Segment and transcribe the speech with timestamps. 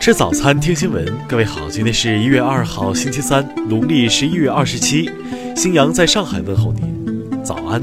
[0.00, 1.06] 吃早餐，听新闻。
[1.28, 5.10] 各位好，今天是一月二号，星期三，农历十一月二十七。
[5.54, 7.82] 新阳在上海问候您，早安。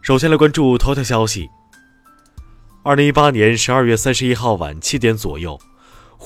[0.00, 1.46] 首先来关注头条消息。
[2.82, 5.60] 二零一八年十二月三十一号晚七点左右。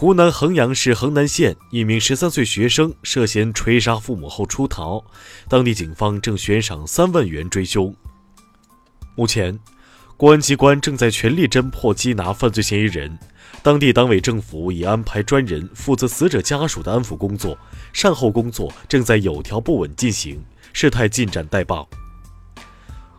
[0.00, 5.04] 湖南衡阳市衡南县一名十三岁学生涉嫌锤杀父母后出逃，
[5.46, 7.95] 当地警方正悬赏三万元追凶。
[9.14, 9.60] 目前，
[10.16, 13.18] 公安机关正在全力侦破缉拿犯罪嫌疑人，
[13.62, 17.58] 当地党委政府已安排专人负责死者家属的安抚工作，
[17.92, 21.86] 善后工作正在有条不紊进行，事态进展待报。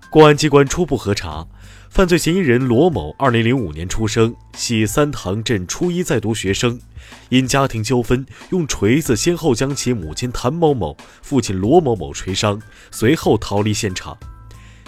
[0.10, 1.46] 公安机关初步核查。
[1.92, 6.80] 犯罪嫌疑人罗某，二零零五年出生，系三塘镇初一在读学生。
[7.28, 12.62] 因家庭纠纷，用锤子先后将其母亲谭某某、父亲罗某某锤伤，
[12.92, 14.18] 随后逃离现场。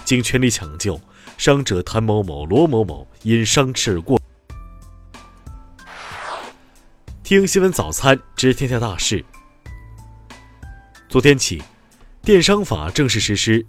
[0.06, 0.98] 经全力抢救，
[1.38, 4.18] 伤者谭某某、罗某某因伤势过。
[7.22, 9.26] 听新闻早餐知天下大事。
[11.10, 11.62] 昨天起，
[12.22, 13.66] 电商法正式实施。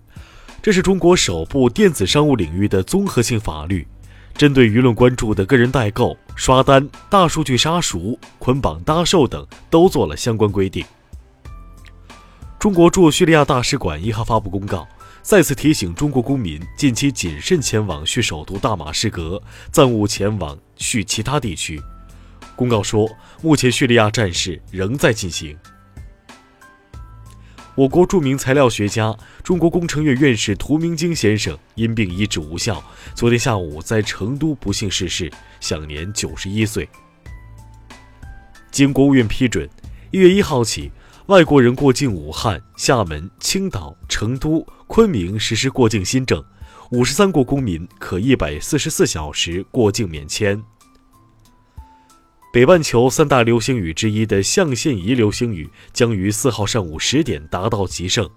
[0.65, 3.87] 这是中国首部电子商务领域的综合性法律，
[4.35, 10.83] 针对舆论关注的个人代购、刷单、大数据杀熟、捆绑搭售等，都做了相关规定。
[12.59, 14.89] 中国驻叙利亚大使馆一号发布公告，
[15.21, 21.79] 再次提醒中国公民近期谨慎前往叙首都大马士革，暂勿前往叙其他地区。
[22.57, 23.07] 公告说，
[23.43, 25.55] 目前叙利亚战事仍在进行。
[27.77, 32.81] 我国著名材料学家、中国工程院院士涂明晶先生因病医治无效，
[33.17, 36.89] 昨天下午在成都不幸逝世，享年九十一岁。
[38.71, 39.69] 经国务院批准，
[40.13, 40.93] 一月一号起，
[41.27, 46.45] 外国人过境武汉、厦门、青岛、成都、昆明实施过境新政，
[46.93, 50.63] 五十三国公民可一百四十四小时过境免签。
[52.55, 58.31] 北半球三大流星雨之一的象限仪流星雨将于四号上午十点达到极盛，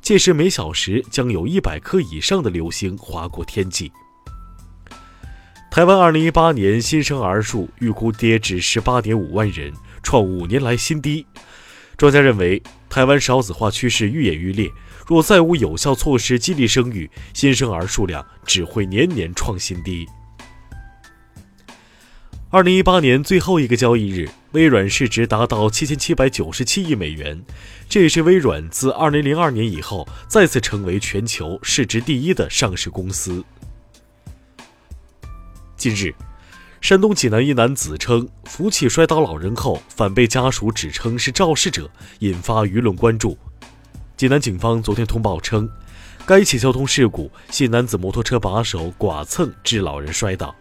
[0.00, 3.90] 届时每小时将有一百颗以上的流星划过天际。
[5.72, 9.72] 台湾二零一八年新生儿数预估跌至十八点五万人，
[10.04, 11.26] 创五年来新低。
[11.96, 14.70] 专家认为，台湾少子化趋势愈演愈烈，
[15.04, 20.06] 若再无有效措施激励生育，新生儿数量只会年年创新低。
[22.54, 27.42] 二零一八年最后一个交易日，微软市值达到七千七百九十七亿美元，
[27.88, 33.44] 这也是微软自二零零二年以后再次成为全球市值第一的上市公司。
[35.76, 36.14] 近日，
[36.80, 41.90] 山东济南一男子称扶起摔倒老人后，反被家属指称是肇事者，
[42.20, 43.36] 引发舆论关注。
[44.16, 45.68] 济南警方昨天通报称，
[46.24, 50.54] 该起交通事故系男子摩托车把手剐蹭致老人摔倒。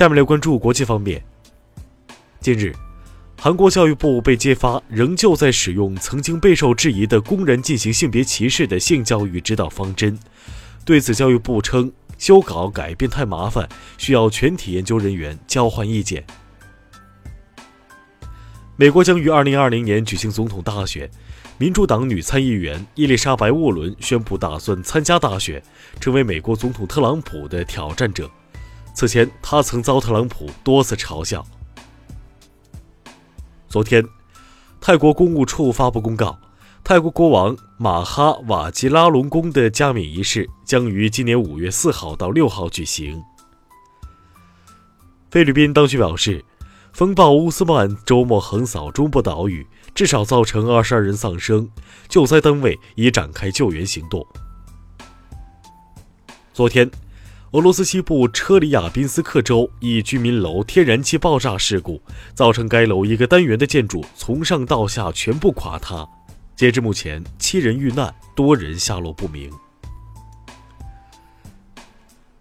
[0.00, 1.22] 下面来关注国际方面。
[2.40, 2.72] 近日，
[3.38, 10.18] 韩国教育部被揭发仍旧在使用曾经备受质疑的公然进行性别歧视的性教育指导方针。
[10.86, 13.68] 对此，教育部称修稿改变太麻烦，
[13.98, 16.24] 需要全体研究人员交换意见。
[18.76, 21.10] 美国将于二零二零年举行总统大选，
[21.58, 25.62] 民主党女参议员伊丽莎白·沃伦宣布打算参加大选，
[26.00, 28.30] 成为美国总统特朗普的挑战者。
[28.92, 31.46] 此前，他曾遭特朗普多次嘲笑。
[33.66, 34.04] 昨天，
[34.80, 36.38] 泰国公务处发布公告，
[36.84, 43.22] 泰国国王马哈瓦吉拉隆功的加冕仪式将于今年五月四号到六号举行。
[45.30, 46.44] 菲律宾当局表示，
[46.92, 51.70] 风暴乌斯曼周末横扫中部岛屿，至少造成二十二人丧生，
[52.08, 54.26] 救灾单位已展开救援行动。
[56.52, 56.90] 昨天。
[57.52, 62.00] 俄罗斯西部车里亚宾斯克州一居民楼天然气爆炸事故，
[62.32, 66.08] 造成该楼一个单元的建筑从上到下全部垮塌。
[66.54, 69.50] 截至目前，七人遇难，多人下落不明。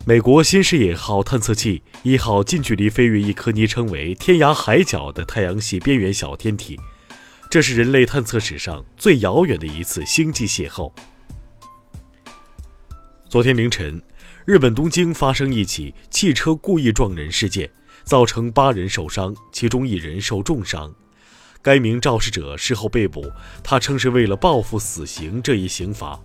[0.05, 6.79] 美国新视野号探测器一号近距离飞越一颗昵称为“天涯海角”的太阳系边缘小天体，
[7.49, 10.91] 这是人类探测史上最遥远的一次星际邂逅。
[13.27, 13.99] 昨天凌晨。
[14.49, 17.69] 日本东京发生一起汽车故意撞人事件，
[18.03, 20.91] 造成八人受伤，其中一人受重伤。
[21.61, 23.31] 该名肇事者事后被捕，
[23.63, 26.19] 他称是为了报复死刑这一刑罚。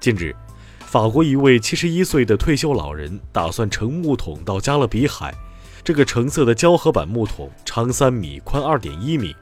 [0.00, 0.34] 近日，
[0.80, 5.32] 法国一位七十一岁的退休老人打算乘木桶到加勒比海。
[5.84, 9.32] 这个橙色的胶合板木桶长三米，宽二点一米，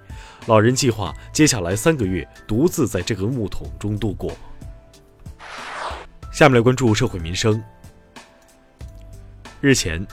[0.45, 4.37] 老人计划接下来三个月独自在这个木桶中度过。
[6.35, 7.63] 下面来关注社会民生。
[9.61, 10.05] 日前，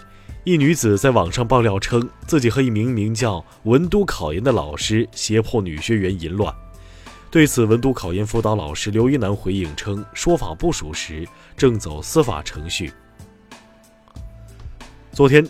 [0.43, 6.53] 一女子在网上爆料称，自己和一名名叫文都考研的老师胁迫女学员淫乱。
[7.31, 11.27] 对此，文都考研辅导老师刘一楠回应称，说法不属实，
[11.57, 12.93] 正走司法程序。
[15.11, 15.43] 昨天，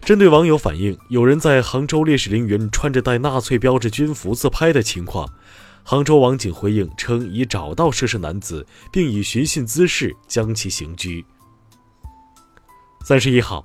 [0.00, 5.28] 针对网友反映有人在杭州烈士陵园穿着带纳粹标志军服自拍的情况，
[5.86, 11.22] 杭州网警回应称已找到涉事男子，并以寻衅滋事将其刑拘。
[13.04, 13.62] 三十一号，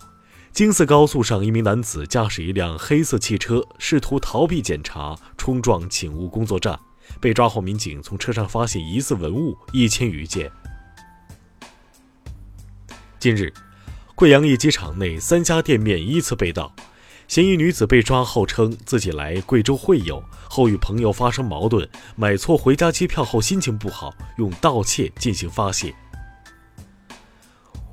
[0.51, 6.77] 京四高速上，一名男子驾驶一辆黑色汽车，试图逃避检查，冲撞警务工作站。
[7.21, 10.51] 被抓后，民警从车上发现疑似文物一千余件。
[13.17, 13.53] 近日，
[14.13, 16.75] 贵阳一机场内三家店面依次被盗，
[17.29, 25.93] 嫌疑女子被抓后称自己来贵州会友，后与朋友发生矛盾，买错回家机票后心情不好，用盗窃进行发泄。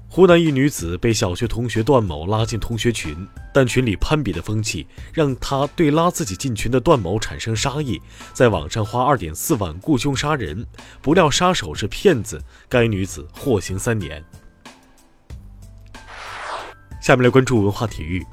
[0.09, 8.01] 湖南一女子被小学同学段某拉进同学群，但群里攀比的风气让她对拉自己进群的段某产生杀意，
[8.33, 10.67] 在网上花二点四万雇凶杀人，
[11.03, 14.25] 不料杀手是骗子，该女子获刑三年。
[17.03, 18.25] 下面来关注文化体育。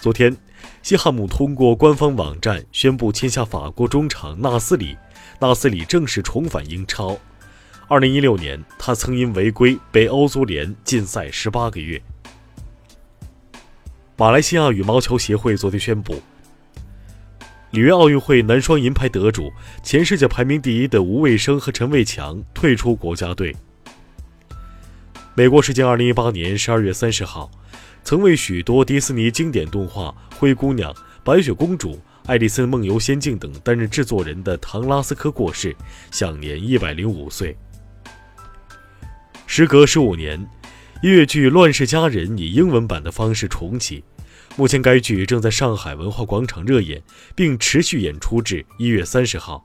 [0.00, 0.36] 昨天，
[0.80, 4.96] 西汉姆通过官方网站宣布签下法国中场纳斯里，
[5.40, 7.18] 纳斯里正式重返英超。
[7.88, 12.00] 二零一六年，他曾因违规被欧足联禁赛十八个月。
[14.16, 16.22] 马来西亚羽毛球协会昨天宣布，
[17.72, 19.52] 里约奥运会男双银牌得主、
[19.82, 23.56] 前世界排名第一的吴卫生和陈伟强退出国家队。
[25.34, 27.50] 美国时间二零一八年十二月三十号，
[28.04, 30.92] 曾为许多迪士尼经典动画《灰姑娘》
[31.22, 31.92] 《白雪公主》
[32.26, 35.76] 《爱丽丝梦游仙境》等担任制作人的唐·拉斯科过世，
[36.10, 37.56] 享年一百零五岁。
[39.46, 40.38] 时隔十五年，
[41.02, 44.04] 音乐剧《乱世佳人》以英文版的方式重启。
[44.56, 47.02] 目前，该剧正在上海文化广场热演，
[47.34, 49.64] 并持续演出至一月三十号。